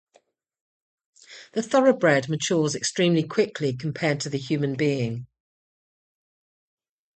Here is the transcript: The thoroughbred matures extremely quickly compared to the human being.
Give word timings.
The 1.53 1.61
thoroughbred 1.61 2.27
matures 2.27 2.73
extremely 2.73 3.21
quickly 3.21 3.77
compared 3.77 4.19
to 4.21 4.31
the 4.31 4.39
human 4.39 4.73
being. 4.73 5.27